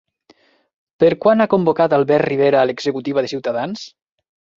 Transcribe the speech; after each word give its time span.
Per 1.03 1.09
quan 1.25 1.43
ha 1.43 1.47
convocat 1.51 1.95
Albert 1.97 2.27
Rivera 2.31 2.61
a 2.63 2.69
l'executiva 2.71 3.25
de 3.27 3.31
Ciutadans? 3.35 3.85